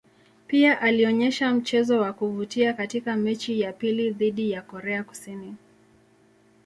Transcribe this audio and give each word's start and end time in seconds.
Pia 0.47 0.81
alionyesha 0.81 1.53
mchezo 1.53 1.99
wa 1.99 2.13
kuvutia 2.13 2.73
katika 2.73 3.15
mechi 3.15 3.59
ya 3.61 3.73
pili 3.73 4.11
dhidi 4.11 4.51
ya 4.51 4.61
Korea 4.61 5.03
Kusini. 5.03 5.55